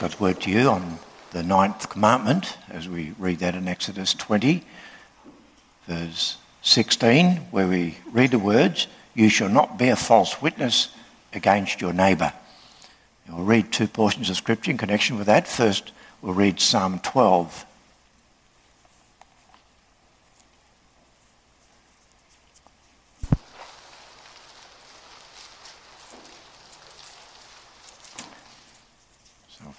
[0.00, 0.98] God's word to you on
[1.32, 4.64] the ninth commandment as we read that in Exodus 20,
[5.86, 10.88] verse 16, where we read the words, You shall not bear false witness
[11.34, 12.32] against your neighbour.
[13.28, 15.46] we'll read two portions of scripture in connection with that.
[15.46, 17.66] First, we'll read Psalm 12.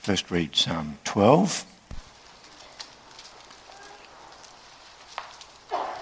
[0.02, 1.64] First read Psalm 12.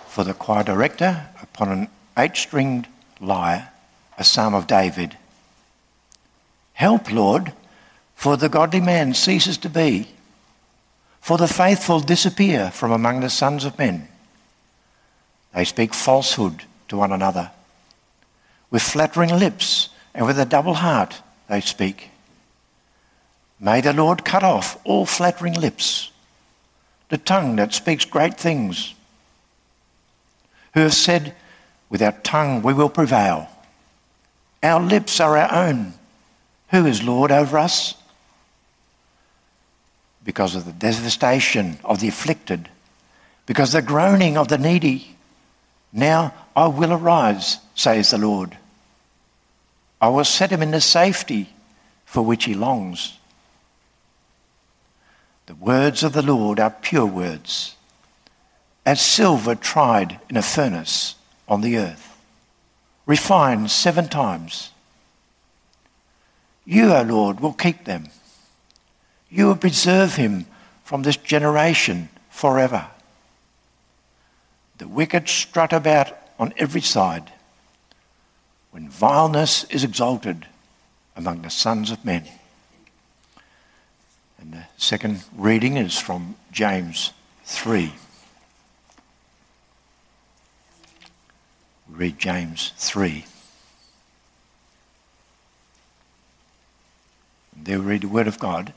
[0.08, 1.88] For the choir director, upon an
[2.18, 2.88] eight stringed
[3.20, 3.72] lyre,
[4.18, 5.18] a psalm of David.
[6.72, 7.52] Help, Lord,
[8.16, 10.08] for the godly man ceases to be,
[11.20, 14.08] for the faithful disappear from among the sons of men.
[15.54, 17.52] They speak falsehood to one another.
[18.72, 22.12] With flattering lips and with a double heart they speak.
[23.60, 26.12] May the Lord cut off all flattering lips,
[27.10, 28.94] the tongue that speaks great things,
[30.74, 31.36] who have said,
[31.90, 33.50] With our tongue we will prevail.
[34.64, 35.94] Our lips are our own.
[36.70, 37.96] Who is Lord over us?
[40.24, 42.70] Because of the devastation of the afflicted,
[43.46, 45.16] because the groaning of the needy,
[45.92, 48.58] now I will arise, says the Lord.
[50.00, 51.50] I will set him in the safety
[52.06, 53.18] for which he longs.
[55.50, 57.76] The words of the Lord are pure words,
[58.86, 61.16] as silver tried in a furnace
[61.48, 62.16] on the earth,
[63.08, 64.70] refined seven times.
[66.66, 68.10] You, O Lord, will keep them.
[69.32, 70.46] You will preserve him
[70.84, 72.86] from this generation forever.
[74.78, 77.32] The wicked strut about on every side
[78.70, 80.46] when vileness is exalted
[81.16, 82.26] among the sons of men.
[84.40, 87.12] And the second reading is from James
[87.44, 87.92] 3.
[91.90, 93.26] Read James 3.
[97.56, 98.74] And there we read the Word of God.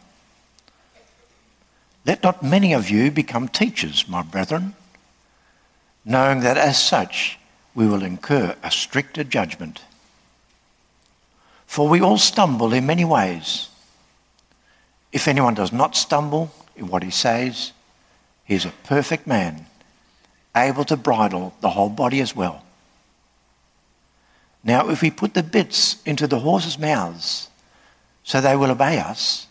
[2.04, 4.74] Let not many of you become teachers, my brethren,
[6.04, 7.38] knowing that as such
[7.74, 9.82] we will incur a stricter judgment.
[11.66, 13.68] For we all stumble in many ways.
[15.12, 17.72] If anyone does not stumble in what he says,
[18.44, 19.66] he is a perfect man,
[20.56, 22.64] able to bridle the whole body as well.
[24.64, 27.48] Now, if we put the bits into the horses' mouths
[28.24, 29.46] so they will obey us,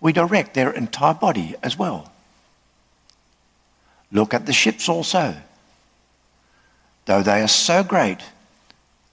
[0.00, 2.12] we direct their entire body as well.
[4.12, 5.34] Look at the ships also.
[7.06, 8.20] Though they are so great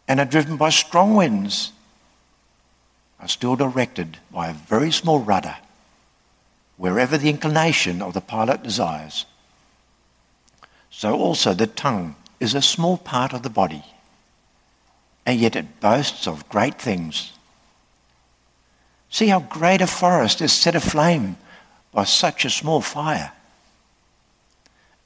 [0.07, 1.71] and are driven by strong winds,
[3.19, 5.55] are still directed by a very small rudder
[6.81, 9.27] wherever the inclination of the pilot desires.
[10.89, 13.85] So also the tongue is a small part of the body,
[15.23, 17.33] and yet it boasts of great things.
[19.11, 21.37] See how great a forest is set aflame
[21.91, 23.31] by such a small fire.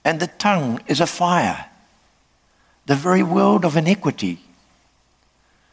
[0.05, 1.65] And the tongue is a fire,
[2.85, 4.39] the very world of iniquity.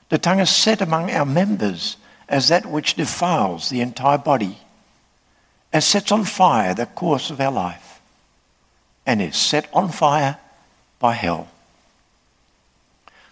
[0.08, 1.96] The tongue is set among our members
[2.28, 4.58] as that which defiles the entire body
[5.72, 8.00] and sets on fire the course of our life
[9.06, 10.38] and is set on fire
[10.98, 11.48] by hell.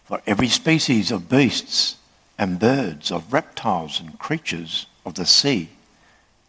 [0.05, 1.97] For every species of beasts
[2.39, 5.69] and birds, of reptiles and creatures of the sea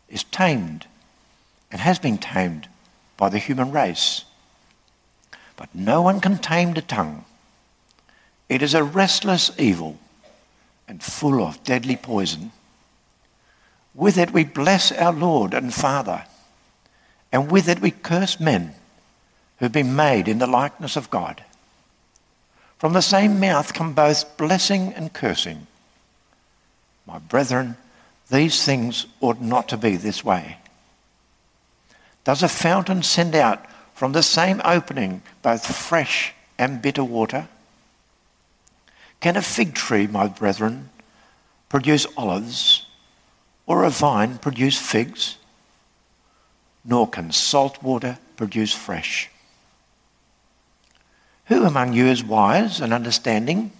[0.09, 0.87] is tamed
[1.71, 2.67] and has been tamed
[3.17, 4.25] by the human race.
[5.55, 7.25] But no one can tame the tongue.
[8.49, 9.99] It is a restless evil
[10.87, 12.51] and full of deadly poison.
[13.93, 16.23] With it we bless our Lord and Father,
[17.31, 18.73] and with it we curse men
[19.59, 21.43] who've been made in the likeness of God.
[22.77, 25.67] From the same mouth come both blessing and cursing.
[27.05, 27.77] My brethren,
[28.29, 30.57] these things ought not to be this way.
[32.23, 37.47] Does a fountain send out from the same opening both fresh and bitter water?
[39.19, 40.89] Can a fig tree, my brethren,
[41.69, 42.85] produce olives?
[43.71, 45.37] Or a vine produce figs,
[46.83, 49.29] nor can salt water produce fresh.
[51.45, 53.71] Who among you is wise and understanding?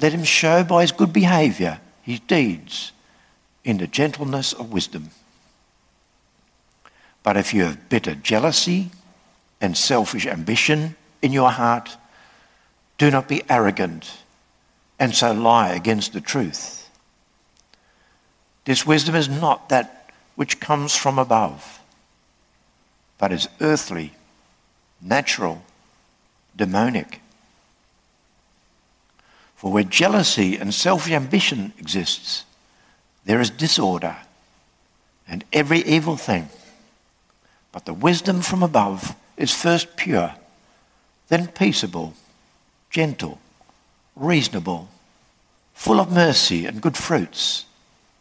[0.00, 2.92] Let him show by his good behavior his deeds
[3.64, 5.10] in the gentleness of wisdom.
[7.24, 8.90] But if you have bitter jealousy
[9.60, 11.96] and selfish ambition in your heart,
[12.98, 14.10] do not be arrogant
[15.00, 16.79] and so lie against the truth.
[18.64, 21.80] This wisdom is not that which comes from above,
[23.18, 24.12] but is earthly,
[25.00, 25.62] natural,
[26.56, 27.20] demonic.
[29.56, 32.44] For where jealousy and selfish ambition exists,
[33.24, 34.16] there is disorder
[35.28, 36.48] and every evil thing.
[37.72, 40.34] But the wisdom from above is first pure,
[41.28, 42.14] then peaceable,
[42.90, 43.38] gentle,
[44.16, 44.88] reasonable,
[45.74, 47.64] full of mercy and good fruits,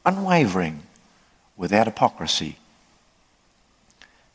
[0.05, 0.83] unwavering,
[1.57, 2.57] without hypocrisy.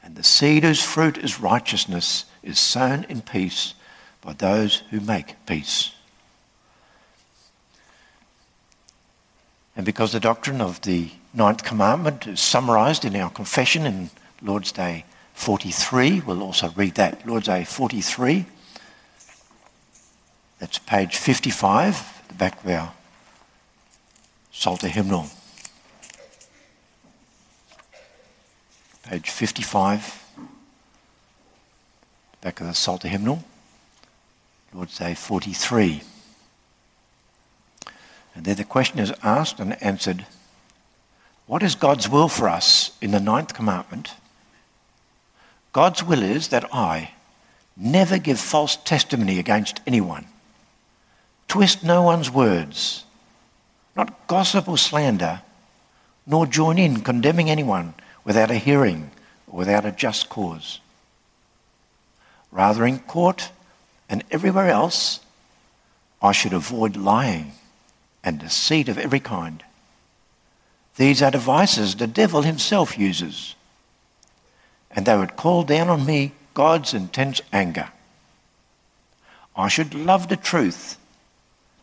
[0.03, 3.75] And the seed whose fruit is righteousness is sown in peace
[4.21, 5.93] by those who make peace.
[9.77, 14.11] And because the doctrine of the ninth commandment is summarized in our confession in
[14.41, 17.27] Lord's Day 43, we'll also read that.
[17.27, 18.45] Lord's Day 43.
[20.59, 22.93] That's page 55, the back of our
[24.53, 25.27] Psalter hymnal.
[29.07, 30.25] Page 55,
[32.41, 33.45] back of the Psalter hymnal.
[34.73, 36.01] Lord's Day 43.
[38.35, 40.25] And there the question is asked and answered
[41.45, 44.15] What is God's will for us in the ninth commandment?
[45.75, 47.11] God's will is that I
[47.77, 50.25] never give false testimony against anyone,
[51.47, 53.05] twist no one's words,
[53.95, 55.43] not gossip or slander,
[56.27, 57.93] nor join in condemning anyone
[58.25, 59.11] without a hearing
[59.47, 60.81] or without a just cause.
[62.51, 63.51] Rather, in court
[64.09, 65.21] and everywhere else,
[66.23, 67.53] I should avoid lying
[68.23, 69.63] and deceit of every kind.
[70.97, 73.55] These are devices the devil himself uses,
[74.91, 77.89] and they would call down on me God's intense anger.
[79.57, 80.97] I should love the truth,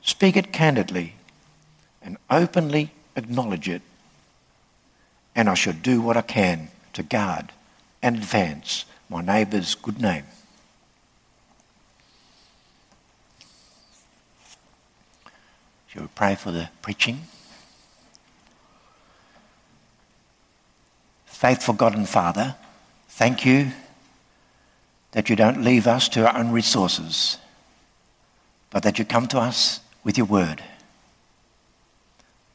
[0.01, 1.15] speak it candidly,
[2.01, 3.81] and openly acknowledge it.
[5.35, 7.51] And I shall do what I can to guard
[8.01, 10.25] and advance my neighbour's good name.
[15.87, 17.21] Shall we pray for the preaching?
[21.25, 22.55] Faithful God and Father,
[23.09, 23.71] thank you
[25.11, 27.37] that you don't leave us to our own resources,
[28.69, 30.63] but that you come to us with your word.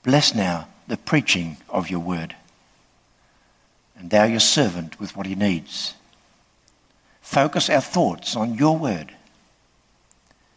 [0.02, 2.34] Bless now the preaching of your word.
[4.00, 5.94] Endow your servant with what he needs.
[7.20, 9.12] Focus our thoughts on your word.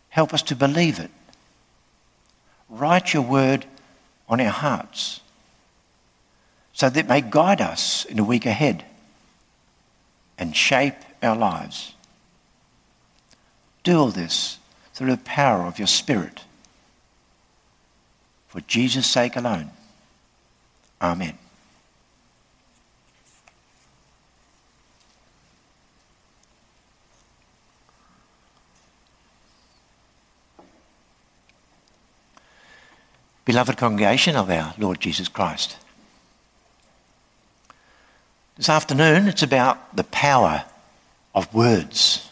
[0.09, 1.11] Help us to believe it
[2.69, 3.65] write your word
[4.27, 5.21] on our hearts
[6.71, 8.85] so that it may guide us in the week ahead
[10.37, 11.93] and shape our lives.
[13.83, 14.59] Do all this
[14.93, 16.43] through the power of your Spirit.
[18.47, 19.71] For Jesus' sake alone.
[21.01, 21.37] Amen.
[33.49, 35.75] Beloved congregation of our Lord Jesus Christ.
[38.57, 40.65] This afternoon, it's about the power
[41.33, 42.29] of words.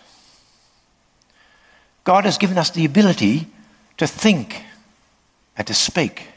[2.03, 3.47] God has given us the ability
[3.97, 4.61] to think
[5.57, 6.27] and to speak,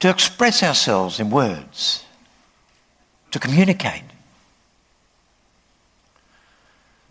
[0.00, 2.04] to express ourselves in words,
[3.30, 4.02] to communicate.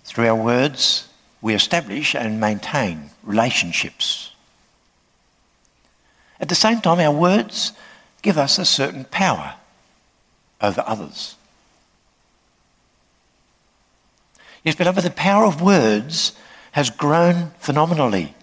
[0.04, 1.08] Through our words,
[1.42, 4.29] we establish and maintain relationships.
[6.40, 7.74] At the same time, our words
[8.22, 9.56] give us a certain power
[10.62, 11.36] over others.
[14.64, 16.34] Yes, beloved, the power of words
[16.72, 18.34] has grown phenomenally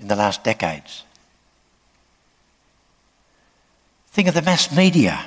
[0.00, 1.04] in the last decades.
[4.08, 5.24] Think of the mass media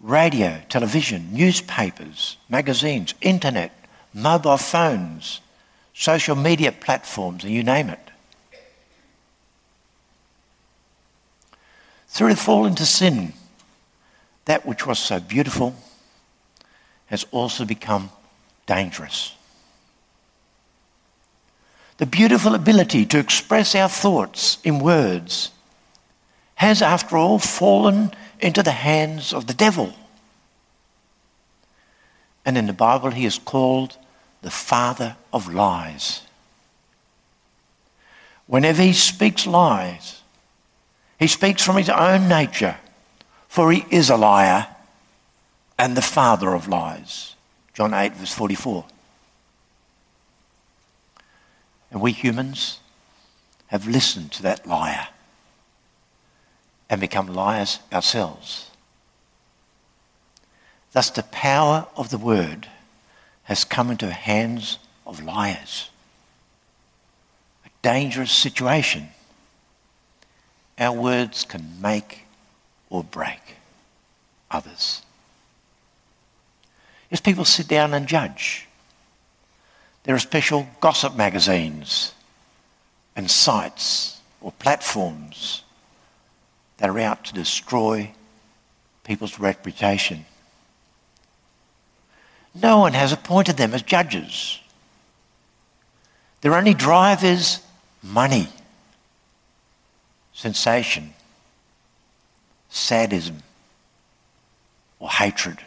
[0.00, 3.72] radio, television, newspapers, magazines, internet,
[4.14, 5.40] mobile phones,
[5.94, 8.09] social media platforms, and you name it.
[12.10, 13.32] Through the fall into sin,
[14.44, 15.76] that which was so beautiful
[17.06, 18.10] has also become
[18.66, 19.34] dangerous.
[21.98, 25.52] The beautiful ability to express our thoughts in words
[26.56, 29.94] has, after all, fallen into the hands of the devil.
[32.44, 33.96] And in the Bible, he is called
[34.42, 36.22] the father of lies.
[38.46, 40.19] Whenever he speaks lies,
[41.20, 42.78] he speaks from his own nature,
[43.46, 44.66] for he is a liar
[45.78, 47.36] and the father of lies.
[47.74, 48.84] John 8, verse 44.
[51.92, 52.80] And we humans
[53.68, 55.08] have listened to that liar.
[56.88, 58.68] and become liars ourselves.
[60.90, 62.66] Thus, the power of the word
[63.44, 65.88] has come into the hands of liars.
[67.64, 69.10] A dangerous situation.
[70.80, 72.22] Our words can make
[72.88, 73.56] or break
[74.50, 75.02] others.
[77.10, 78.66] As people sit down and judge,
[80.04, 82.14] there are special gossip magazines
[83.14, 85.62] and sites or platforms
[86.78, 88.10] that are out to destroy
[89.04, 90.24] people's reputation.
[92.54, 94.58] No one has appointed them as judges.
[96.40, 97.60] Their only drive is
[98.02, 98.48] money,
[100.40, 101.12] sensation,
[102.70, 103.42] sadism,
[104.98, 105.58] or hatred.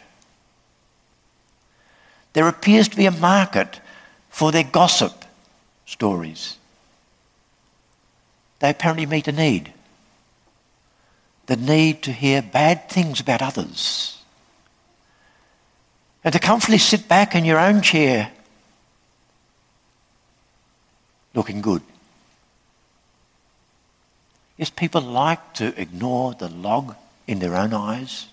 [2.32, 3.78] There appears to be a market
[4.30, 5.24] for their gossip
[5.86, 6.56] stories.
[8.58, 9.72] They apparently meet a need
[11.46, 14.18] the need to hear bad things about others.
[16.24, 18.32] And to comfortably sit back in your own chair
[21.34, 21.82] looking good.
[24.70, 28.26] People like to ignore the log in their own eyes,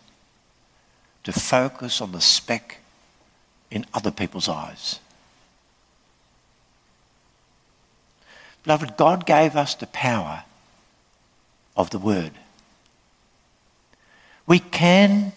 [1.23, 2.79] to focus on the speck
[3.69, 4.99] in other people's eyes.
[8.63, 10.43] Beloved, God gave us the power
[11.75, 12.31] of the Word.
[14.45, 15.33] We can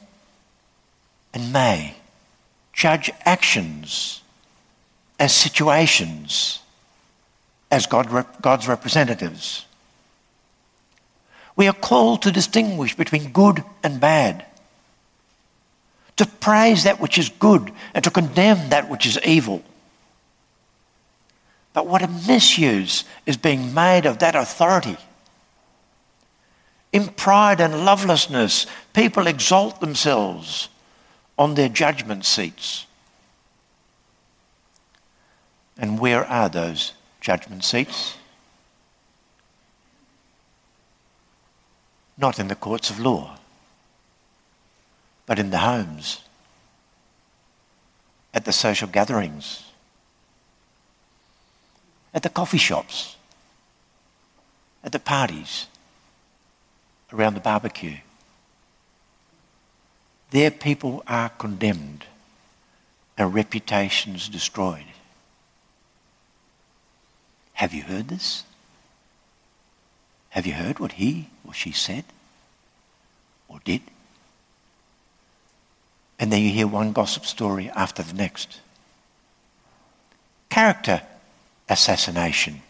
[1.33, 1.97] and may
[2.73, 4.23] judge actions
[5.19, 6.61] as situations
[7.71, 9.65] as God, God's representatives.
[11.57, 14.45] We are called to distinguish between good and bad,
[16.17, 19.63] to praise that which is good and to condemn that which is evil.
[21.73, 24.97] But what a misuse is being made of that authority.
[26.93, 30.69] In pride and lovelessness, people exalt themselves
[31.37, 32.87] on their judgment seats.
[35.77, 38.15] And where are those judgment seats?
[42.17, 43.39] Not in the courts of law,
[45.27, 46.21] but in the homes,
[48.33, 49.65] at the social gatherings,
[52.13, 53.17] at the coffee shops,
[54.83, 55.67] at the parties,
[57.13, 57.97] around the barbecue.
[60.31, 62.05] There, people are condemned
[63.17, 64.85] and reputations destroyed.
[67.55, 68.43] Have you heard this?
[70.35, 72.03] Have you heard what he or she said
[73.47, 73.83] or did?
[76.19, 78.59] And then you hear one gossip story after the next.
[80.51, 81.03] Character
[81.69, 82.63] assassination,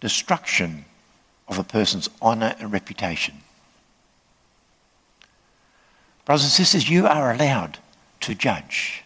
[0.00, 0.86] destruction
[1.46, 3.36] of a person's honour and reputation.
[6.24, 7.78] Brothers and sisters, you are allowed
[8.22, 9.04] to judge.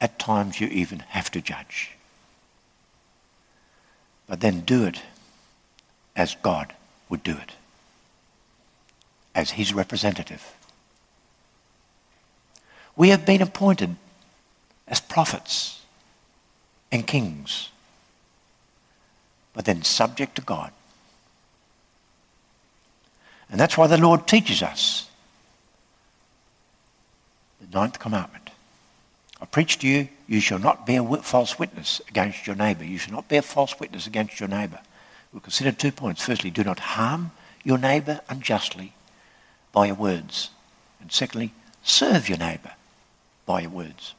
[0.00, 1.90] At times, you even have to judge.
[4.26, 5.02] But then do it
[6.14, 6.74] as God
[7.08, 7.52] would do it,
[9.34, 10.54] as His representative.
[12.96, 13.96] We have been appointed
[14.86, 15.80] as prophets
[16.90, 17.70] and kings,
[19.54, 20.72] but then subject to God.
[23.50, 25.08] And that's why the Lord teaches us
[27.60, 28.50] the ninth commandment.
[29.40, 32.84] I preach to you, you shall not bear false witness against your neighbour.
[32.84, 34.80] You shall not bear false witness against your neighbour.
[35.32, 36.24] We'll consider two points.
[36.24, 37.30] Firstly, do not harm
[37.64, 38.92] your neighbour unjustly
[39.72, 40.50] by your words.
[41.00, 42.72] And secondly, serve your neighbour
[43.46, 44.14] by your words.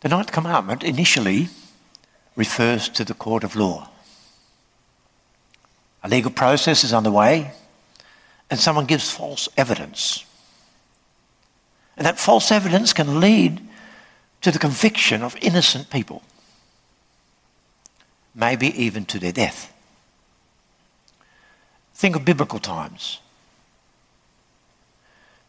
[0.00, 1.48] The ninth commandment initially
[2.34, 3.90] refers to the court of law.
[6.02, 7.52] A legal process is underway,
[8.48, 10.24] and someone gives false evidence.
[12.00, 13.60] And that false evidence can lead
[14.40, 16.22] to the conviction of innocent people,
[18.34, 19.70] maybe even to their death.
[21.92, 23.20] Think of biblical times.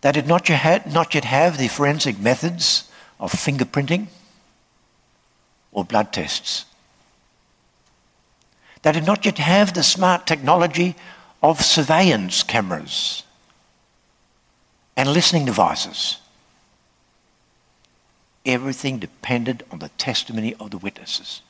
[0.02, 4.08] They did not yet have the forensic methods of fingerprinting
[5.72, 6.66] or blood tests.
[8.82, 10.98] They did not yet have the smart technology
[11.42, 13.24] of surveillance cameras
[14.98, 16.18] and listening devices.
[18.46, 21.42] Everything depended on the testimony of the witnesses.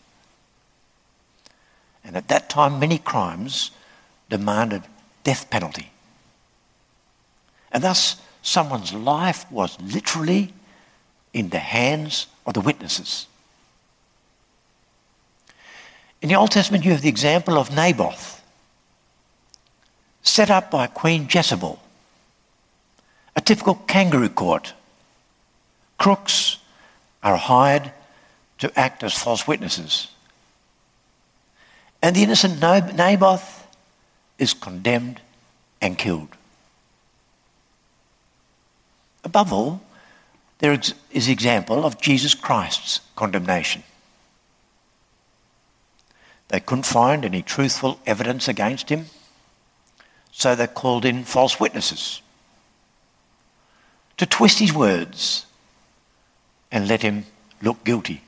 [2.03, 3.71] And at that time, many crimes
[4.29, 4.83] demanded
[5.23, 5.91] death penalty.
[7.71, 10.53] And thus, someone's life was literally
[11.33, 13.27] in the hands of the witnesses.
[16.21, 18.41] In the Old Testament, you have the example of Naboth,
[20.21, 21.81] set up by Queen Jezebel,
[23.35, 24.73] a typical kangaroo court.
[25.97, 26.57] Crooks
[27.23, 27.91] are hired
[28.59, 30.07] to act as false witnesses.
[32.01, 33.67] And the innocent Naboth
[34.37, 35.21] is condemned
[35.81, 36.29] and killed.
[39.23, 39.81] Above all,
[40.59, 40.77] there
[41.11, 43.83] is example of Jesus Christ's condemnation.
[46.47, 49.05] They couldn't find any truthful evidence against him,
[50.31, 52.21] so they called in false witnesses
[54.17, 55.45] to twist his words
[56.71, 57.25] and let him
[57.61, 58.21] look guilty.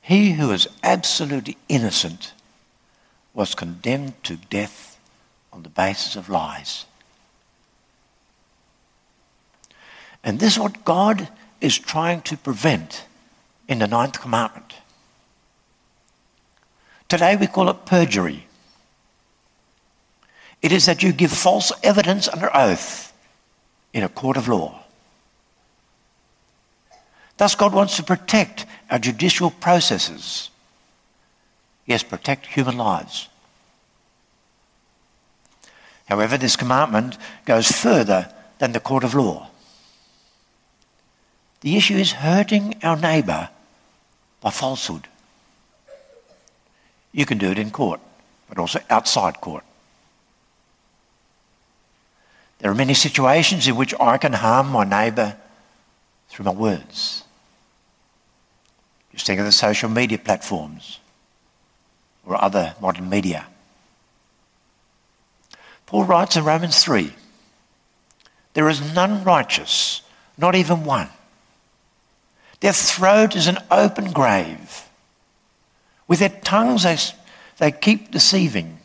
[0.00, 2.32] He who was absolutely innocent
[3.32, 4.98] was condemned to death
[5.52, 6.84] on the basis of lies.
[10.22, 11.28] And this is what God
[11.60, 13.06] is trying to prevent
[13.66, 14.74] in the ninth commandment.
[17.08, 18.46] Today we call it perjury.
[20.60, 23.12] It is that you give false evidence under oath
[23.92, 24.83] in a court of law.
[27.44, 30.48] Thus, God wants to protect our judicial processes.
[31.84, 33.28] Yes, protect human lives.
[36.06, 39.50] However, this commandment goes further than the court of law.
[41.60, 43.50] The issue is hurting our neighbour
[44.40, 45.06] by falsehood.
[47.12, 48.00] You can do it in court,
[48.48, 49.64] but also outside court.
[52.60, 55.36] There are many situations in which I can harm my neighbour
[56.30, 57.23] through my words.
[59.14, 60.98] Just think of the social media platforms
[62.26, 63.46] or other modern media.
[65.86, 67.12] Paul writes in Romans 3
[68.54, 70.02] There is none righteous,
[70.36, 71.08] not even one.
[72.60, 74.88] Their throat is an open grave.
[76.08, 76.96] With their tongues, they,
[77.58, 78.78] they keep deceiving.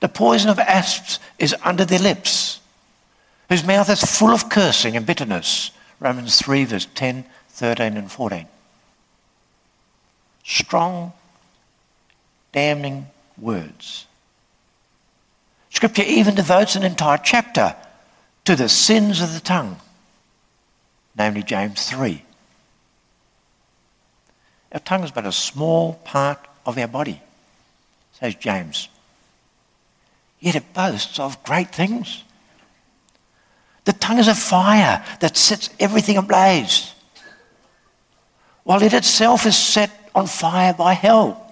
[0.00, 2.60] The poison of asps is under their lips,
[3.48, 5.70] whose mouth is full of cursing and bitterness.
[6.00, 8.46] Romans 3, verse 10, 13, and 14.
[10.48, 11.12] Strong,
[12.52, 14.06] damning words.
[15.70, 17.74] Scripture even devotes an entire chapter
[18.44, 19.76] to the sins of the tongue,
[21.18, 22.22] namely James 3.
[24.70, 27.20] Our tongue is but a small part of our body,
[28.12, 28.88] says James.
[30.38, 32.22] Yet it boasts of great things.
[33.84, 36.94] The tongue is a fire that sets everything ablaze,
[38.62, 41.42] while it itself is set on fire by hell.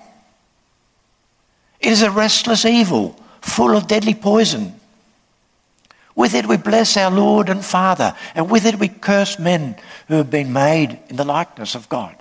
[1.78, 4.80] It is a restless evil, full of deadly poison.
[6.16, 9.76] With it we bless our Lord and Father, and with it we curse men
[10.08, 12.16] who have been made in the likeness of God.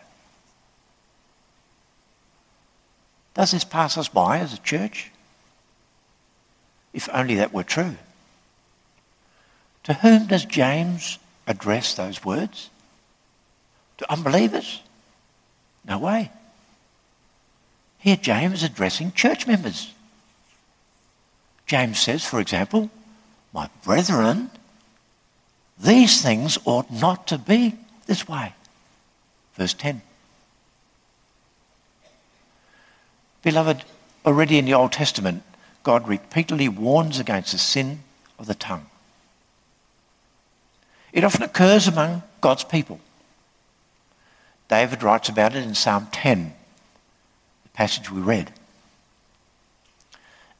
[3.34, 5.12] Does this pass us by as a church?
[6.92, 7.96] If only that were true.
[9.86, 12.70] To whom does James address those words?
[14.00, 14.82] To unbelievers?
[15.86, 16.32] No way.
[18.00, 19.94] Here, James is addressing church members.
[21.66, 22.90] James says, for example,
[23.54, 24.50] My brethren,
[25.80, 27.76] these things ought not to be
[28.08, 28.54] this way.
[29.56, 30.02] Verse 10.
[33.44, 33.84] Beloved,
[34.26, 35.44] already in the Old Testament,
[35.84, 38.00] God repeatedly warns against the sin
[38.40, 38.86] of the tongue.
[41.12, 43.00] It often occurs among God's people.
[44.74, 46.52] David writes about it in Psalm 10,
[47.62, 48.52] the passage we read.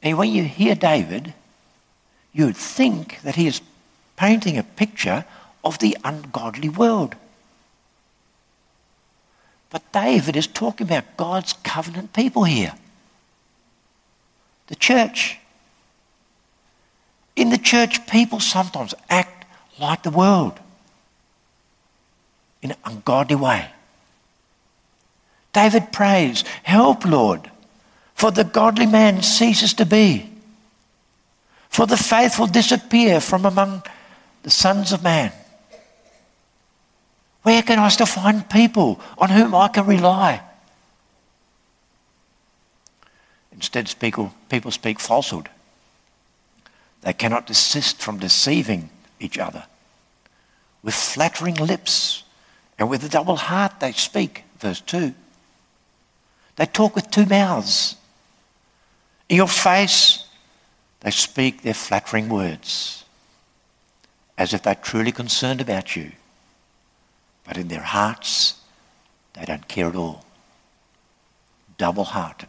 [0.04, 1.34] And when you hear David,
[2.32, 3.60] you would think that he is
[4.16, 5.24] painting a picture
[5.64, 7.16] of the ungodly world.
[9.70, 12.74] But David is talking about God's covenant people here.
[14.68, 15.40] The church.
[17.34, 19.44] In the church, people sometimes act
[19.80, 20.60] like the world
[22.62, 23.70] in an ungodly way.
[25.54, 27.50] David prays, Help, Lord,
[28.14, 30.30] for the godly man ceases to be,
[31.70, 33.82] for the faithful disappear from among
[34.42, 35.32] the sons of man.
[37.42, 40.42] Where can I still find people on whom I can rely?
[43.52, 44.32] Instead, people,
[44.70, 45.48] speak falsehood.
[47.02, 48.90] They cannot desist from deceiving
[49.20, 49.64] each other.
[50.82, 52.24] With flattering lips
[52.78, 54.44] and with a double heart they speak.
[54.58, 55.14] Verse 2.
[56.56, 57.96] They talk with two mouths.
[59.28, 60.26] In your face,
[61.00, 63.04] they speak their flattering words
[64.36, 66.12] as if they're truly concerned about you
[67.44, 68.58] but in their hearts,
[69.34, 70.24] they don't care at all.
[71.76, 72.48] double hearted.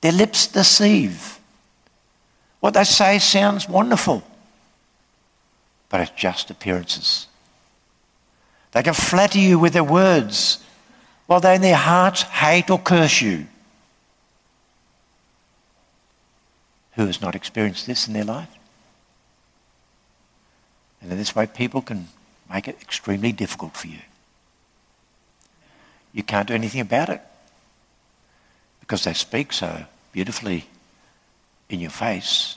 [0.00, 1.40] Their lips deceive.
[2.60, 4.22] What they say sounds wonderful,
[5.88, 7.26] but it's just appearances.
[8.70, 10.64] They can flatter you with their words
[11.36, 13.46] they in their hearts hate or curse you.
[16.94, 18.48] Who has not experienced this in their life?
[21.00, 22.08] And in this way, people can
[22.50, 24.00] make it extremely difficult for you.
[26.12, 27.20] You can't do anything about it
[28.80, 30.66] because they speak so beautifully
[31.68, 32.56] in your face,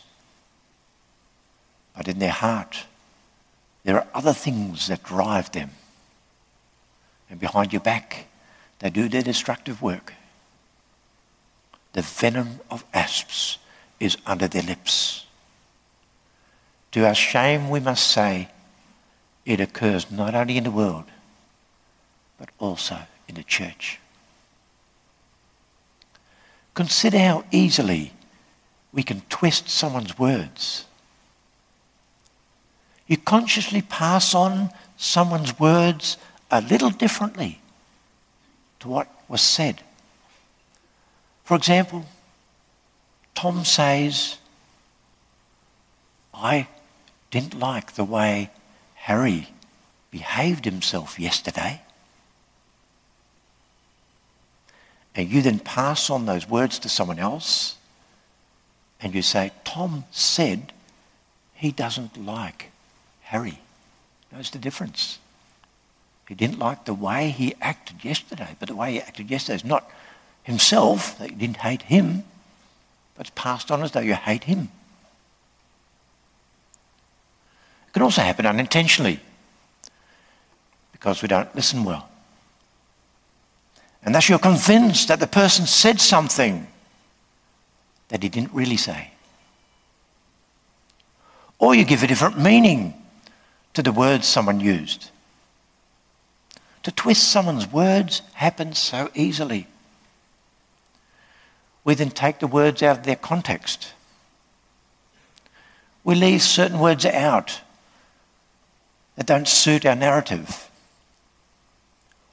[1.96, 2.86] but in their heart,
[3.84, 5.72] there are other things that drive them.
[7.30, 8.28] And behind your back,
[8.82, 10.14] they do their destructive work.
[11.94, 13.60] The venom of asps
[14.00, 15.26] is under their lips.
[16.94, 18.50] To our shame, we must say
[19.46, 21.06] it occurs not only in the world,
[22.40, 24.00] but also in the church.
[26.74, 28.14] Consider how easily
[28.92, 30.86] we can twist someone's words.
[33.06, 36.18] You consciously pass on someone's words
[36.50, 37.61] a little differently
[38.82, 39.82] to what was said.
[41.44, 42.06] For example,
[43.34, 44.38] Tom says,
[46.34, 46.68] I
[47.30, 48.52] didn't like the way
[48.96, 49.48] Harry
[50.12, 51.82] behaved himself yesterday.
[55.16, 57.78] And you then pass on those words to someone else
[59.02, 60.72] and you say, Tom said
[61.56, 62.72] he doesn't like
[63.22, 63.60] Harry.
[64.32, 65.20] Knows the difference.
[66.32, 69.66] He didn't like the way he acted yesterday, but the way he acted yesterday is
[69.66, 69.92] not
[70.44, 72.24] himself, that you didn't hate him,
[73.18, 74.70] but it's passed on as though you hate him.
[77.86, 79.20] It can also happen unintentionally
[80.94, 82.08] because we don't listen well.
[84.02, 86.66] And thus you're convinced that the person said something
[88.08, 89.12] that he didn't really say.
[91.60, 92.94] Or you give a different meaning
[93.74, 95.10] to the words someone used.
[96.84, 99.68] To twist someone's words happens so easily.
[101.84, 103.94] We then take the words out of their context.
[106.04, 107.62] We leave certain words out
[109.16, 110.70] that don't suit our narrative.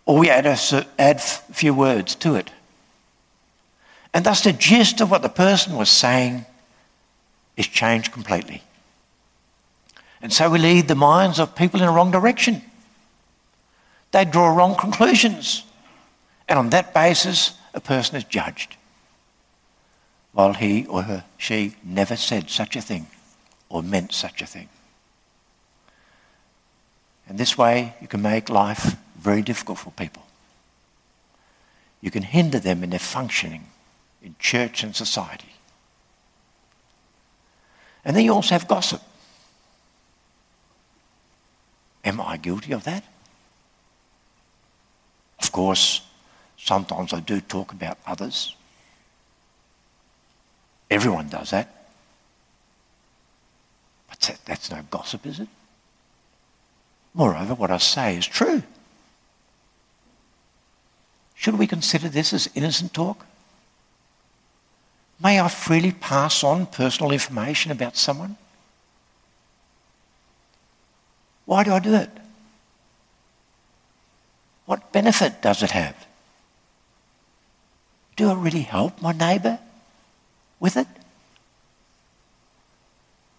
[0.07, 2.51] Or we add a add few words to it.
[4.15, 6.47] And thus the gist of what the person was saying
[7.59, 8.63] is changed completely.
[10.23, 12.63] And so we lead the minds of people in a wrong direction.
[14.13, 15.65] They draw wrong conclusions.
[16.49, 18.77] And on that basis, a person is judged.
[20.33, 23.07] While he or her, she never said such a thing
[23.69, 24.69] or meant such a thing.
[27.29, 30.23] And this way, you can make life very difficult for people.
[32.01, 33.67] You can hinder them in their functioning
[34.23, 35.53] in church and society.
[38.05, 39.03] And then you also have gossip.
[42.05, 43.05] Am I guilty of that?
[45.49, 46.03] Of course,
[46.59, 48.55] sometimes I do talk about others.
[50.91, 51.87] Everyone does that.
[54.11, 55.49] But that's no gossip, is it?
[57.15, 58.63] Moreover, what I say is true.
[61.35, 63.25] Should we consider this as innocent talk?
[65.19, 68.37] May I freely pass on personal information about someone?
[71.47, 72.18] Why do I do it?
[74.69, 75.97] What benefit does it have?
[78.17, 79.59] Do I really help my neighbour
[80.61, 80.87] with it?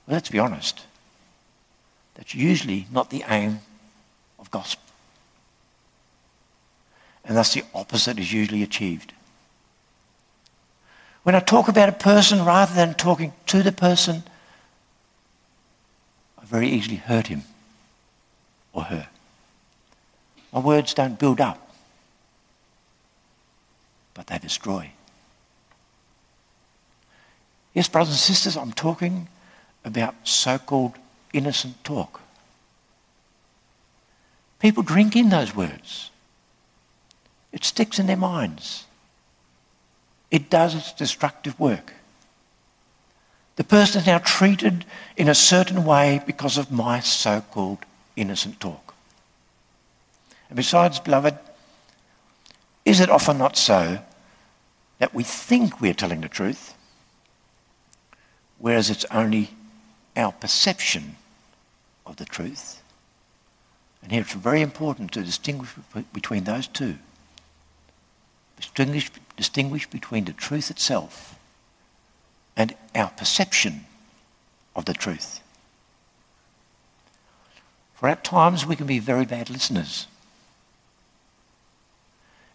[0.08, 0.88] Well, let's be honest.
[2.16, 3.60] That's usually not the aim
[4.40, 4.82] of gospel.
[7.24, 9.14] And thus the opposite is usually achieved.
[11.22, 14.24] When I talk about a person rather than talking to the person,
[16.42, 17.44] I very easily hurt him
[18.74, 19.08] or her.
[20.52, 21.74] My words don't build up,
[24.14, 24.92] but they destroy.
[27.74, 29.28] Yes, brothers and sisters, I'm talking
[29.86, 30.94] about so called
[31.34, 32.22] innocent talk.
[34.60, 36.10] People drink in those words,
[37.54, 38.86] it sticks in their minds,
[40.32, 41.94] it does its destructive work.
[43.56, 44.86] The person is now treated
[45.18, 47.80] in a certain way because of my so called
[48.16, 48.89] innocent talk.
[50.50, 51.38] And besides, beloved,
[52.86, 54.00] is it often not so
[54.98, 56.74] that we think we're telling the truth,
[58.58, 59.52] whereas it's only
[60.18, 61.16] our perception
[62.06, 62.82] of the truth?
[64.02, 65.70] And here it's very important to distinguish
[66.14, 66.98] between those two.
[68.58, 71.38] Distinguish, distinguish between the truth itself
[72.58, 73.86] and our perception
[74.76, 75.42] of the truth.
[77.94, 80.08] For at times we can be very bad listeners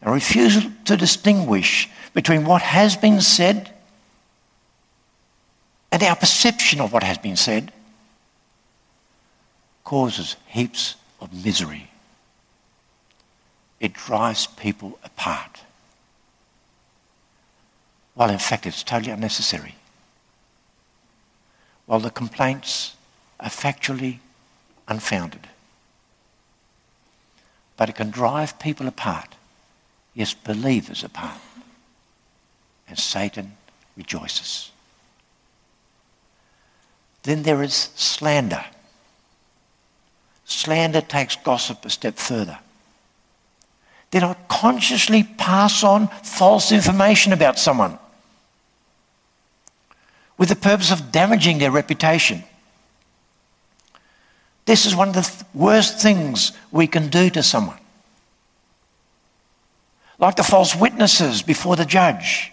[0.05, 3.71] and refusal to distinguish between what has been said
[5.91, 7.73] and our perception of what has been said
[9.83, 11.89] causes heaps of misery.
[13.81, 15.63] It drives people apart.
[18.15, 19.75] While in fact it's totally unnecessary.
[21.87, 22.95] While the complaints
[23.41, 24.19] are factually
[24.87, 25.49] unfounded.
[27.77, 29.35] But it can drive people apart.
[30.15, 31.39] Yes, believers apart.
[32.89, 33.53] And Satan
[33.97, 34.71] rejoices.
[37.25, 38.65] Then there is slander.
[40.45, 42.59] Slander takes gossip a step further.
[44.11, 47.99] Then I consciously pass on false information about someone
[50.39, 52.45] with the purpose of damaging their reputation.
[54.67, 57.79] This is one of the th- worst things we can do to someone.
[60.19, 62.53] Like the false witnesses before the judge.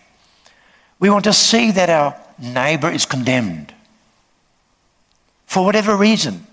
[1.00, 3.74] We want to see that our neighbour is condemned
[5.45, 6.47] for whatever reason,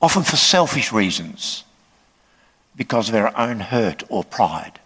[0.00, 1.64] often for selfish reasons,
[2.76, 4.78] because of our own hurt or pride,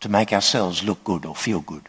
[0.00, 1.88] to make ourselves look good or feel good.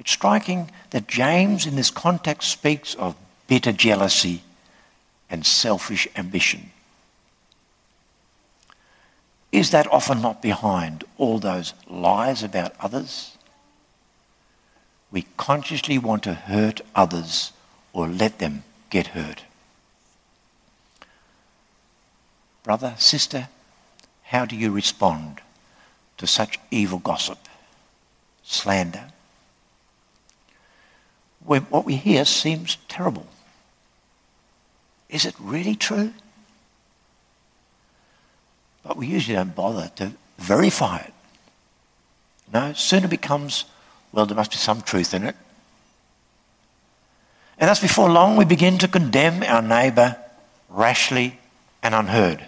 [0.00, 3.14] It's striking that James, in this context, speaks of
[3.46, 4.42] bitter jealousy
[5.30, 6.72] and selfish ambition.
[9.52, 13.36] Is that often not behind all those lies about others?
[15.10, 17.52] We consciously want to hurt others
[17.92, 19.42] or let them get hurt.
[22.62, 23.48] Brother, sister,
[24.24, 25.40] how do you respond
[26.18, 27.38] to such evil gossip,
[28.44, 29.06] slander?
[31.44, 33.26] When what we hear seems terrible.
[35.08, 36.12] Is it really true?
[38.82, 41.14] But we usually don't bother to verify it.
[42.52, 43.64] No, soon it becomes,
[44.12, 45.36] well, there must be some truth in it.
[47.58, 50.16] And thus, before long, we begin to condemn our neighbour
[50.70, 51.38] rashly
[51.82, 52.44] and unheard.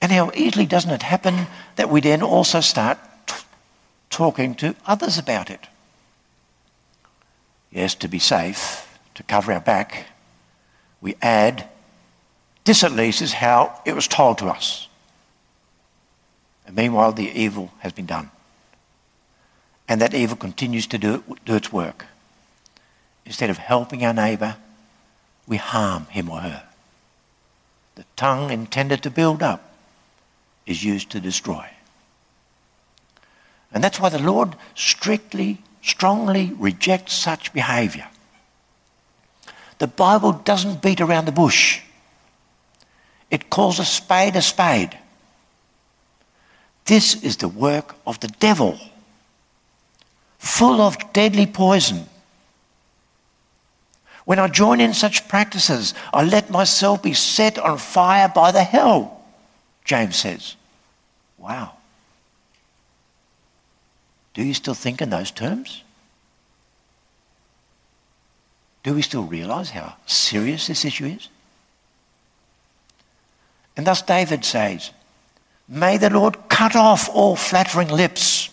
[0.00, 1.46] And how easily doesn't it happen
[1.76, 3.34] that we then also start t-
[4.08, 5.66] talking to others about it?
[7.70, 10.06] Yes, to be safe, to cover our back,
[11.02, 11.68] we add,
[12.64, 14.88] this at least is how it was told to us.
[16.66, 18.30] And meanwhile, the evil has been done.
[19.88, 22.06] And that evil continues to do, do its work.
[23.26, 24.56] Instead of helping our neighbour,
[25.46, 26.62] we harm him or her.
[27.96, 29.74] The tongue intended to build up
[30.64, 31.66] is used to destroy.
[33.72, 38.08] And that's why the Lord strictly, strongly rejects such behaviour.
[39.78, 41.80] The Bible doesn't beat around the bush.
[43.30, 44.98] It calls a spade a spade.
[46.86, 48.78] This is the work of the devil,
[50.38, 52.06] full of deadly poison.
[54.24, 58.64] When I join in such practices, I let myself be set on fire by the
[58.64, 59.22] hell,
[59.84, 60.56] James says.
[61.38, 61.74] Wow.
[64.34, 65.82] Do you still think in those terms?
[68.82, 71.28] Do we still realize how serious this issue is?
[73.80, 74.90] And thus David says,
[75.66, 78.50] May the Lord cut off all flattering lips,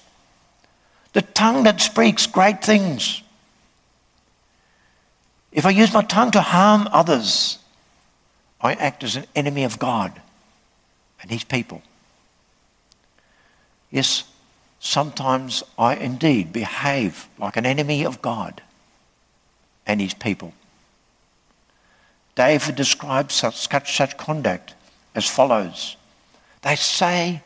[1.12, 3.22] the tongue that speaks great things.
[5.52, 7.60] If I use my tongue to harm others,
[8.62, 10.13] I act as an enemy of God
[11.22, 11.82] and his people.
[13.92, 14.24] Yes,
[14.80, 18.62] sometimes I indeed behave like an enemy of God
[19.86, 20.54] and his people.
[22.36, 24.74] David describes such, such, conduct
[25.17, 25.97] as follows
[26.62, 27.41] They say,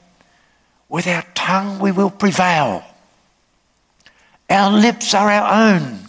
[0.90, 2.84] With our tongue we will prevail,
[4.50, 6.00] our lips are our own.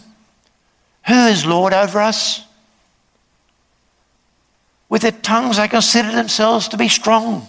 [1.07, 2.45] Who is Lord over us?
[4.89, 7.47] With their tongues they consider themselves to be strong.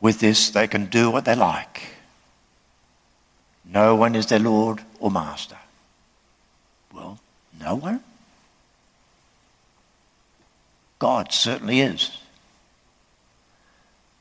[0.00, 1.82] With this, they can do what they like.
[3.64, 5.58] No one is their Lord or Master.
[6.92, 7.20] Well,
[7.60, 8.02] no one?
[11.02, 12.16] God certainly is.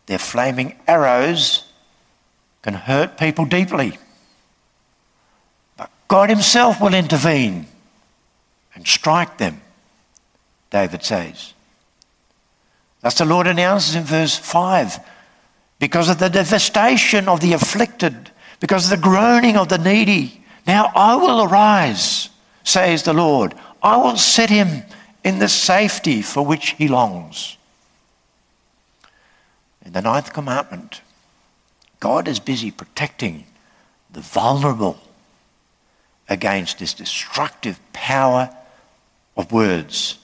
[0.08, 1.64] Their flaming arrows
[2.64, 4.00] can hurt people deeply.
[5.78, 7.68] But God Himself will intervene
[8.74, 9.62] and strike them,
[10.72, 11.54] David says.
[13.02, 14.98] Thus the Lord announces in verse 5
[15.78, 20.92] because of the devastation of the afflicted, because of the groaning of the needy, now
[20.96, 22.30] I will arise,
[22.64, 23.54] says the Lord.
[23.84, 24.82] I will set him
[25.24, 27.58] in the safety for which he longs.
[29.86, 31.02] In the ninth commandment,
[32.00, 33.46] God is busy protecting
[34.12, 35.00] the vulnerable
[36.28, 38.56] against this destructive power
[39.38, 40.18] of words.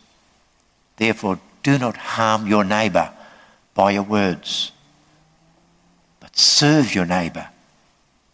[0.98, 3.12] Therefore, do not harm your neighbour
[3.74, 4.72] by your words,
[6.20, 7.50] but serve your neighbour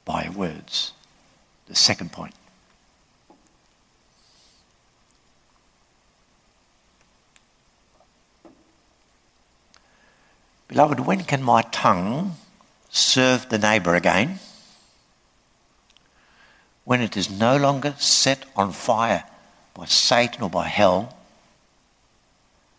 [0.06, 0.94] by your words.
[1.68, 2.34] The second point.
[10.74, 12.36] Beloved, when can my tongue
[12.90, 14.40] serve the neighbour again?
[16.84, 19.24] When it is no longer set on fire
[19.76, 21.16] by Satan or by hell,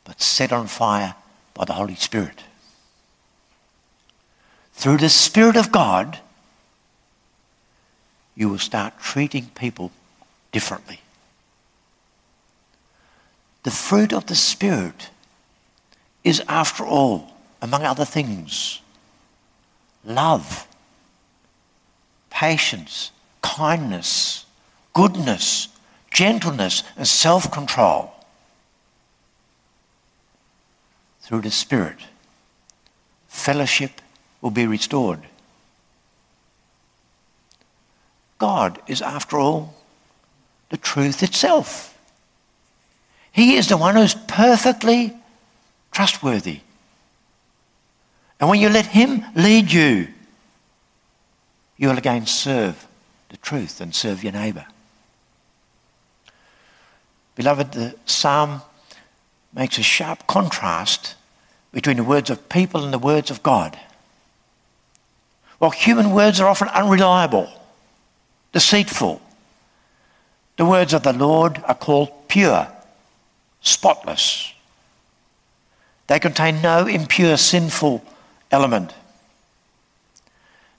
[0.03, 1.15] but set on fire
[1.55, 2.43] by the Holy Spirit.
[4.73, 6.19] Through the Spirit of God,
[8.35, 9.93] you will start treating people
[10.51, 10.99] differently.
[13.63, 15.11] The fruit of the Spirit
[16.25, 17.34] is, after all,
[17.65, 18.83] among other things,
[20.05, 20.69] love,
[22.29, 24.45] patience, kindness,
[24.93, 25.69] goodness,
[26.11, 28.13] gentleness, and self control.
[31.23, 31.97] Through the Spirit,
[33.29, 34.03] fellowship
[34.43, 35.23] will be restored.
[38.37, 39.75] God is, after all,
[40.69, 41.99] the truth itself.
[43.33, 45.17] He is the one who's perfectly
[45.93, 46.61] trustworthy.
[48.45, 50.09] And when you let Him lead you,
[51.79, 52.87] you will again serve
[53.31, 54.67] the truth and serve your neighbour.
[57.37, 58.61] Beloved, the psalm
[59.55, 61.15] makes a sharp contrast
[61.73, 63.79] between the words of people and the words of God.
[65.57, 67.49] While human words are often unreliable,
[68.53, 69.23] deceitful,
[70.59, 72.69] the words of the Lord are called pure,
[73.63, 74.53] spotless.
[76.09, 78.05] They contain no impure, sinful
[78.55, 78.95] element.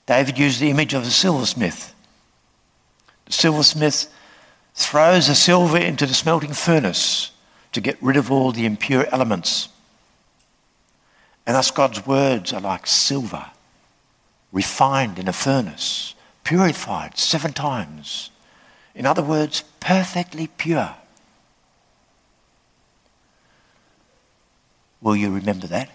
[0.08, 1.94] David used the image of the silversmith.
[3.26, 4.12] The silversmith
[4.74, 7.32] throws the silver into the smelting furnace
[7.74, 9.70] to get rid of all the impure elements.
[11.46, 13.46] And thus God's words are like silver,
[14.52, 18.32] refined in a furnace, purified seven times.
[18.96, 20.96] In other words, perfectly pure.
[25.02, 25.90] Will you remember that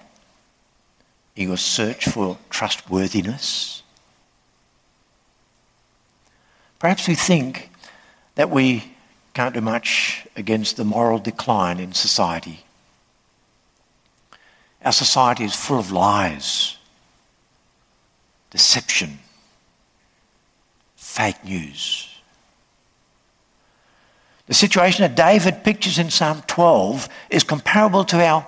[1.41, 3.83] in your search for trustworthiness?
[6.79, 7.71] Perhaps we think
[8.35, 8.93] that we
[9.33, 12.61] can't do much against the moral decline in society.
[14.85, 16.77] Our society is full of lies,
[18.51, 19.19] deception,
[20.97, 22.07] fake news.
[24.47, 28.47] The situation that David pictures in Psalm 12 is comparable to our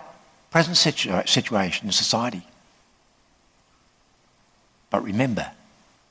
[0.51, 2.47] present situa- situation in society.
[4.93, 5.51] But remember,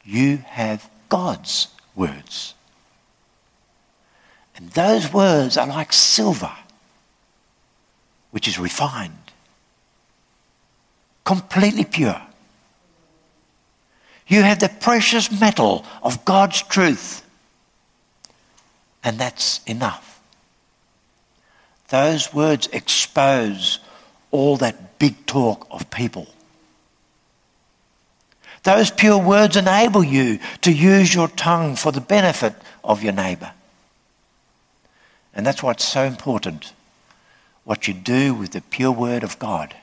[0.04, 2.56] you have God's words.
[4.56, 6.52] And those words are like silver,
[8.32, 9.32] which is refined,
[11.24, 12.20] completely pure.
[14.26, 17.24] You have the precious metal of God's truth,
[19.04, 20.20] and that's enough.
[21.90, 23.78] Those words expose
[24.32, 26.28] all that big talk of people.
[28.64, 33.54] Those pure words enable you to use your tongue for the benefit of your neighbour.
[35.34, 36.74] And that's why it's so important
[37.64, 39.76] what you do with the pure word of God.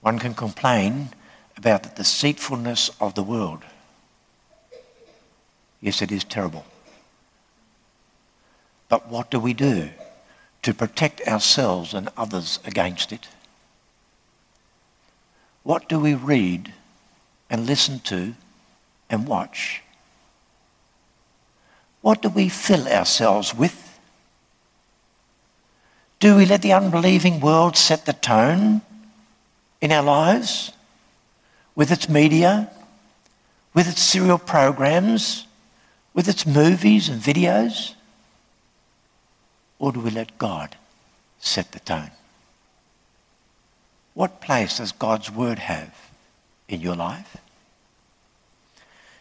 [0.00, 1.10] One can complain
[1.56, 3.62] about the deceitfulness of the world.
[5.80, 6.64] Yes, it is terrible.
[8.88, 9.90] But what do we do
[10.62, 13.28] to protect ourselves and others against it?
[15.62, 16.72] What do we read
[17.48, 18.34] and listen to
[19.08, 19.82] and watch?
[22.00, 23.98] What do we fill ourselves with?
[26.18, 28.82] Do we let the unbelieving world set the tone
[29.80, 30.72] in our lives
[31.74, 32.70] with its media,
[33.74, 35.46] with its serial programs,
[36.14, 37.94] with its movies and videos?
[39.78, 40.76] Or do we let God
[41.38, 42.10] set the tone?
[44.20, 45.94] What place does God's Word have
[46.68, 47.38] in your life?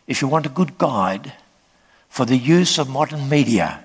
[0.07, 1.31] If you want a good guide,
[2.09, 3.81] for the use of modern media.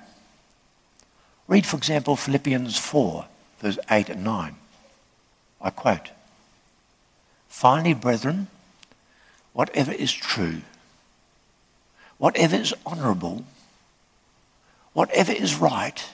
[1.46, 3.26] Read, for example, Philippians 4,
[3.60, 4.56] verse 8 and 9.
[5.60, 6.10] I quote,
[7.48, 8.48] Finally, brethren,
[9.52, 10.62] whatever is true,
[12.18, 13.44] whatever is honourable,
[14.94, 16.04] whatever is right,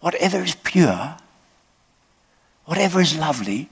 [0.00, 1.18] whatever is pure,
[2.64, 3.68] whatever is lovely,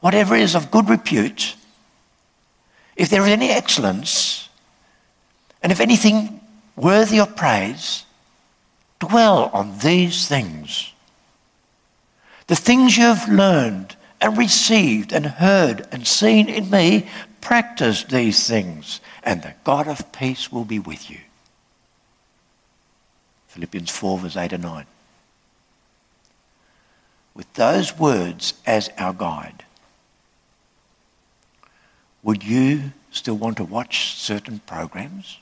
[0.00, 1.56] whatever is of good repute,
[2.96, 4.48] if there is any excellence,
[5.62, 6.40] and if anything
[6.76, 8.04] worthy of praise,
[8.98, 10.92] dwell on these things.
[12.46, 17.08] The things you have learned and received and heard and seen in me,
[17.40, 21.18] practice these things, and the God of peace will be with you.
[23.48, 24.86] Philippians 4, verse 8 and 9.
[27.40, 29.64] With those words as our guide,
[32.22, 35.38] would you still want to watch certain programs,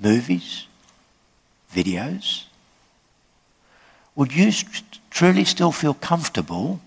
[0.00, 0.66] movies,
[1.72, 2.46] videos?
[4.16, 4.50] Would you
[5.10, 6.80] truly still feel comfortable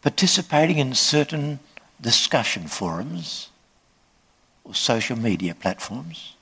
[0.00, 1.58] participating in certain
[2.00, 3.48] discussion forums
[4.62, 6.36] or social media platforms?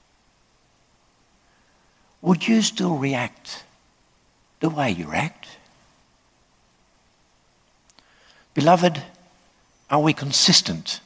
[2.20, 3.64] Would you still react
[4.60, 5.55] the way you act?
[8.56, 9.02] Beloved,
[9.90, 11.00] are we consistent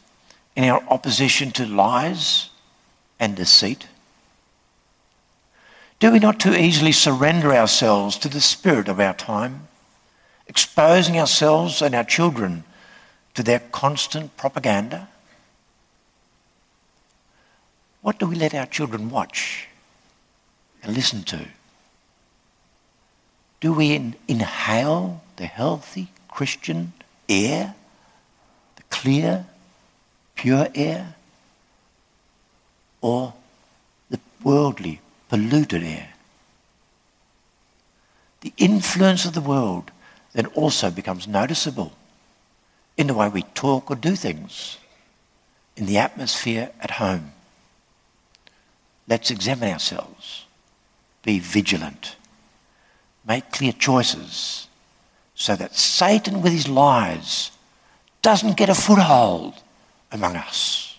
[0.54, 2.48] in our opposition to lies
[3.18, 3.88] and deceit?
[5.98, 9.66] Do we not too easily surrender ourselves to the spirit of our time,
[10.46, 12.62] exposing ourselves and our children
[13.34, 15.08] to their constant propaganda?
[18.00, 19.66] What do we let our children watch
[20.84, 21.48] and listen to?
[23.58, 26.92] Do we in- inhale the healthy Christian
[27.30, 27.74] air,
[28.76, 29.46] the clear
[30.34, 31.14] pure air
[33.00, 33.34] or
[34.10, 36.12] the worldly, polluted air.
[38.40, 39.90] The influence of the world
[40.32, 41.92] then also becomes noticeable
[42.96, 44.78] in the way we talk or do things,
[45.76, 47.32] in the atmosphere at home.
[49.06, 50.46] Let's examine ourselves,
[51.22, 52.16] be vigilant,
[53.26, 54.68] make clear choices
[55.40, 57.50] so that Satan with his lies
[58.20, 59.54] doesn't get a foothold
[60.12, 60.98] among us,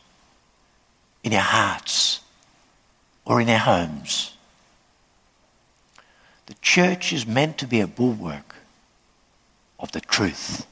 [1.24, 2.22] in our hearts,
[3.24, 4.36] or in our homes.
[6.48, 8.56] The church is meant to be a bulwark
[9.80, 10.66] of the truth.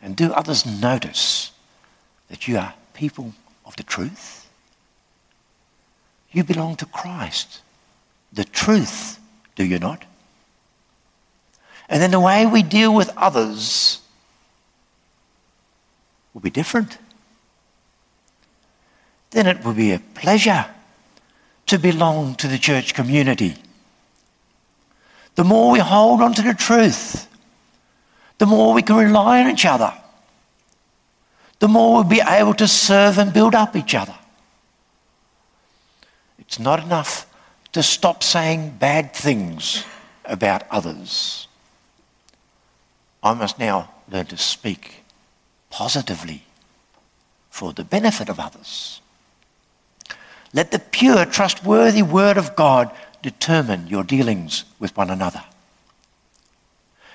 [0.00, 1.50] And do others notice
[2.28, 3.34] that you are people
[3.66, 4.48] of the truth?
[6.30, 7.62] You belong to Christ,
[8.32, 9.18] the truth,
[9.56, 10.04] do you not?
[11.90, 14.00] And then the way we deal with others
[16.32, 16.96] will be different.
[19.32, 20.66] Then it will be a pleasure
[21.66, 23.56] to belong to the church community.
[25.34, 27.28] The more we hold on to the truth,
[28.38, 29.92] the more we can rely on each other,
[31.58, 34.14] the more we'll be able to serve and build up each other.
[36.38, 37.26] It's not enough
[37.72, 39.84] to stop saying bad things
[40.24, 41.48] about others.
[43.22, 45.02] I must now learn to speak
[45.70, 46.44] positively
[47.50, 49.00] for the benefit of others.
[50.52, 52.90] Let the pure, trustworthy Word of God
[53.22, 55.44] determine your dealings with one another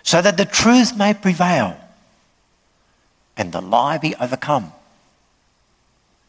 [0.04, 1.76] so that the truth may prevail
[3.36, 4.72] and the lie be overcome.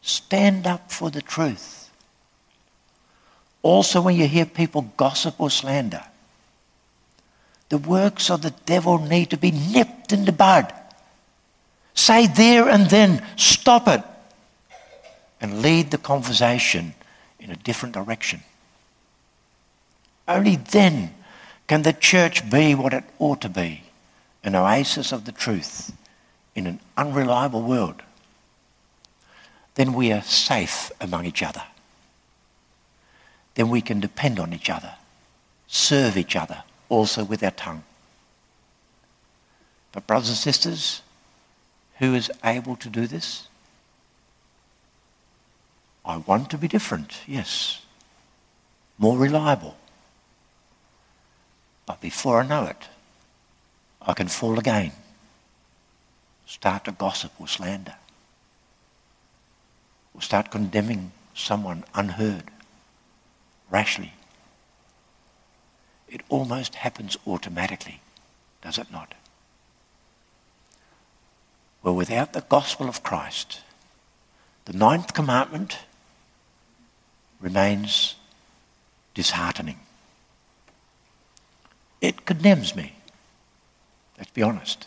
[0.00, 1.90] Stand up for the truth.
[3.62, 6.02] Also, when you hear people gossip or slander,
[7.68, 10.72] the works of the devil need to be nipped in the bud.
[11.94, 14.02] Say there and then, stop it,
[15.40, 16.94] and lead the conversation
[17.40, 18.42] in a different direction.
[20.28, 21.14] Only then
[21.66, 23.82] can the church be what it ought to be
[24.44, 25.92] an oasis of the truth
[26.54, 28.00] in an unreliable world.
[29.74, 31.62] Then we are safe among each other.
[33.56, 34.94] Then we can depend on each other,
[35.66, 37.84] serve each other, also with our tongue.
[39.92, 41.02] But, brothers and sisters,
[41.98, 43.48] who is able to do this?
[46.04, 47.82] I want to be different, yes.
[48.98, 49.76] More reliable.
[51.86, 52.88] But before I know it,
[54.02, 54.92] I can fall again.
[56.46, 57.94] Start to gossip or slander.
[60.14, 62.44] Or start condemning someone unheard,
[63.70, 64.12] rashly.
[66.08, 68.00] It almost happens automatically,
[68.62, 69.14] does it not?
[71.82, 73.60] Well, without the gospel of Christ,
[74.64, 75.78] the ninth commandment
[77.40, 78.16] remains
[79.14, 79.78] disheartening.
[82.00, 82.94] It condemns me.
[84.18, 84.86] Let's be honest.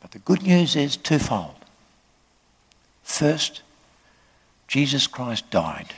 [0.00, 1.56] But the good news is twofold.
[3.02, 3.62] First,
[4.66, 5.94] Jesus Christ died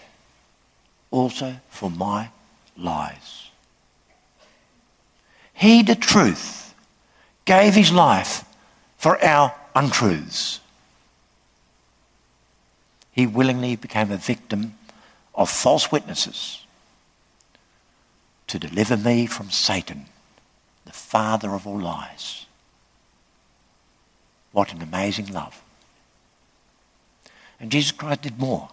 [1.11, 2.31] also for my
[2.77, 3.50] lies.
[5.61, 6.75] He, the truth,
[7.45, 8.47] gave his life
[8.97, 10.59] for our untruths.
[13.13, 14.79] He willingly became a victim
[15.35, 16.65] of false witnesses
[18.47, 20.07] to deliver me from Satan,
[20.87, 22.47] the father of all lies.
[24.53, 25.63] What an amazing love.
[27.61, 28.71] And Jesus Christ did more.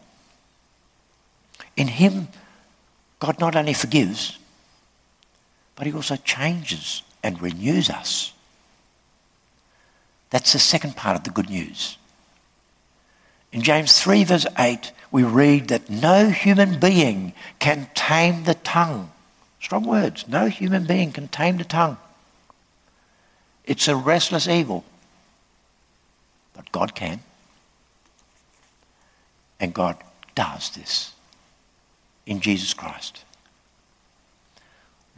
[1.75, 2.29] In him,
[3.19, 4.37] God not only forgives,
[5.77, 8.33] but he also changes and renews us.
[10.31, 11.97] That's the second part of the good news.
[13.53, 19.11] In James 3, verse 8, we read that no human being can tame the tongue.
[19.61, 20.27] Strong words.
[20.27, 21.97] No human being can tame the tongue.
[23.63, 24.83] It's a restless evil.
[26.53, 27.21] But God can.
[29.59, 29.97] And God
[30.35, 31.13] does this
[32.25, 33.23] in Jesus Christ.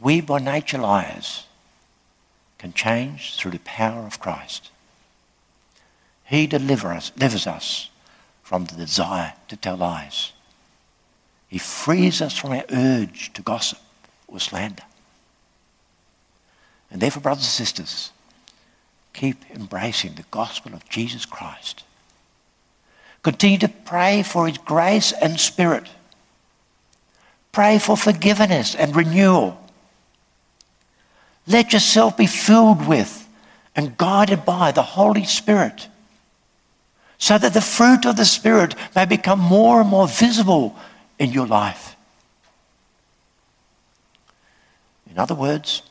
[0.00, 1.44] We, by nature liars,
[2.58, 4.70] can change through the power of Christ.
[6.24, 7.90] He delivers us, delivers us
[8.42, 10.32] from the desire to tell lies.
[11.48, 13.78] He frees us from our urge to gossip
[14.28, 14.84] or slander.
[16.90, 18.12] And therefore, brothers and sisters,
[19.12, 21.84] keep embracing the gospel of Jesus Christ.
[23.22, 25.86] Continue to pray for his grace and spirit.
[27.52, 29.59] Pray for forgiveness and renewal.
[31.46, 33.28] Let yourself be filled with
[33.74, 35.88] and guided by the Holy Spirit
[37.18, 40.74] so that the fruit of the Spirit may become more and more visible
[41.18, 41.94] in your life.
[45.10, 45.82] In other words,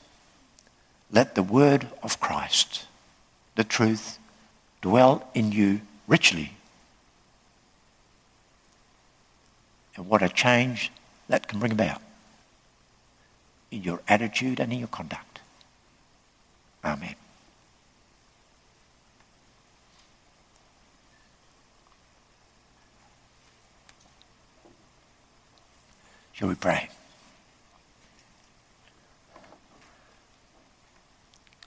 [1.12, 2.86] let the word of Christ,
[3.56, 4.18] the truth,
[4.82, 6.54] dwell in you richly.
[9.96, 10.92] And what a change
[11.28, 12.02] that can bring about
[13.70, 15.29] in your attitude and in your conduct.
[16.84, 17.16] Amen.
[26.34, 26.90] Shall we pray?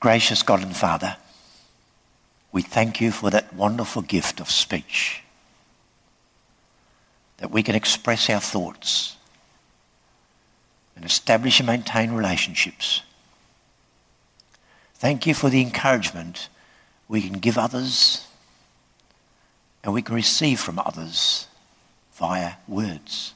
[0.00, 1.16] Gracious God and Father,
[2.50, 5.22] we thank you for that wonderful gift of speech,
[7.36, 9.16] that we can express our thoughts
[10.96, 13.02] and establish and maintain relationships.
[15.02, 16.48] Thank you for the encouragement
[17.08, 18.24] we can give others
[19.82, 21.48] and we can receive from others
[22.12, 23.34] via words.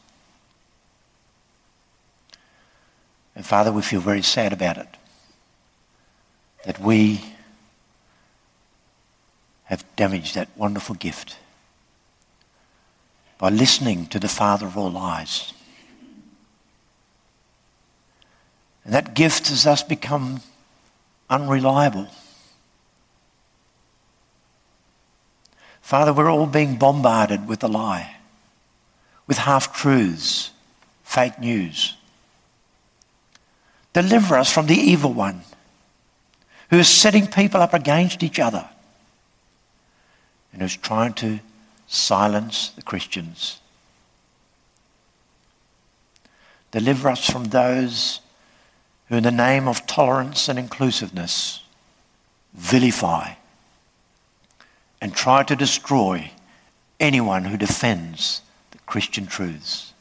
[3.35, 4.87] And Father, we feel very sad about it.
[6.65, 7.21] That we
[9.65, 11.37] have damaged that wonderful gift
[13.39, 15.53] by listening to the Father of all lies.
[18.85, 20.43] And that gift has thus become
[21.29, 22.09] unreliable.
[25.81, 28.17] Father, we're all being bombarded with a lie,
[29.27, 30.51] with half truths,
[31.05, 31.97] fake news.
[33.93, 35.43] Deliver us from the evil one
[36.71, 38.69] who is setting people up against each other
[40.53, 41.39] and who's trying to
[41.87, 43.61] silence the Christians.
[46.73, 48.21] Deliver us from those
[49.09, 51.63] who, in the name of tolerance and inclusiveness,
[52.55, 53.35] vilify
[55.01, 56.31] and try to destroy
[56.99, 59.93] anyone who defends the Christian truths.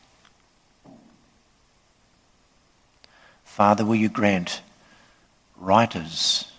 [3.43, 4.61] Father, will you grant
[5.57, 6.51] writers,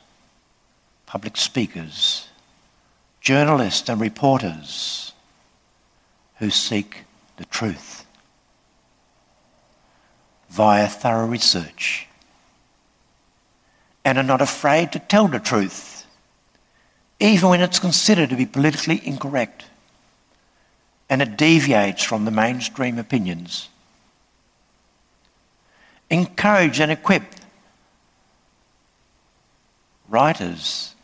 [1.07, 2.29] public speakers,
[3.21, 5.13] journalists and reporters
[6.39, 7.05] who seek
[7.39, 8.07] the truth
[10.49, 12.07] via thorough research
[14.07, 16.07] and are not afraid to tell the truth,
[17.19, 19.65] even when it's considered to be politically incorrect
[21.11, 23.69] and it deviates from the mainstream opinions
[26.09, 27.25] encourage and equip
[30.09, 30.95] writers,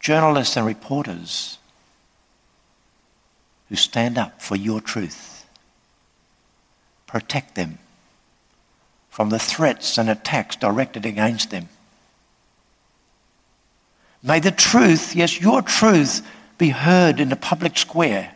[0.00, 1.56] journalists, and reporters
[3.70, 5.46] who stand up for your truth.
[7.06, 7.78] Protect them
[9.08, 11.70] from the threats and attacks directed against them.
[14.24, 18.34] May the truth, yes, your truth, be heard in the public square.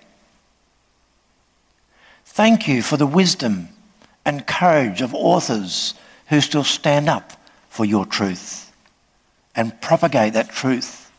[2.27, 3.71] Thank you for the wisdom
[4.23, 5.95] and courage of authors
[6.27, 7.33] who still stand up
[7.71, 8.71] for your truth
[9.57, 11.11] and propagate that truth.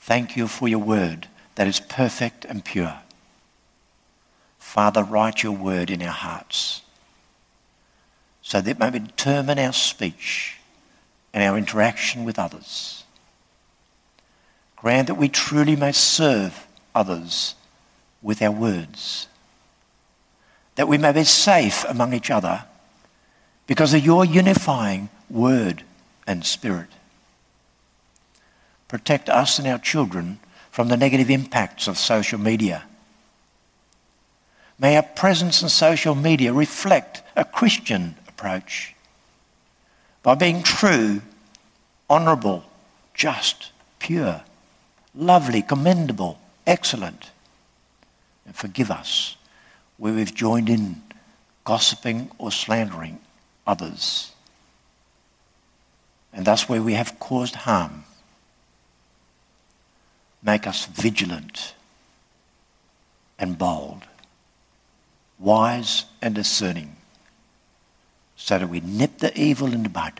[0.00, 2.98] Thank you for your word that is perfect and pure.
[4.58, 6.80] Father, write your word in our hearts
[8.40, 10.59] so that it may determine our speech
[11.32, 13.04] and our interaction with others.
[14.76, 17.54] Grant that we truly may serve others
[18.22, 19.28] with our words,
[20.74, 22.64] that we may be safe among each other
[23.66, 25.84] because of your unifying word
[26.26, 26.88] and spirit.
[28.88, 32.84] Protect us and our children from the negative impacts of social media.
[34.78, 38.94] May our presence in social media reflect a Christian approach
[40.22, 41.22] by being true,
[42.08, 42.64] honourable,
[43.14, 44.42] just, pure,
[45.14, 47.30] lovely, commendable, excellent.
[48.46, 49.36] And forgive us
[49.96, 51.02] where we've joined in
[51.64, 53.18] gossiping or slandering
[53.66, 54.32] others.
[56.32, 58.04] And thus where we have caused harm.
[60.42, 61.74] Make us vigilant
[63.38, 64.04] and bold,
[65.38, 66.96] wise and discerning
[68.40, 70.14] so that we nip the evil in the bud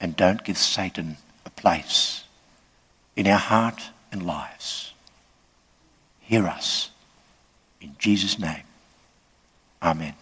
[0.00, 2.24] and don't give Satan a place
[3.14, 3.80] in our heart
[4.10, 4.94] and lives.
[6.20, 6.90] Hear us.
[7.80, 8.64] In Jesus' name.
[9.80, 10.14] Amen.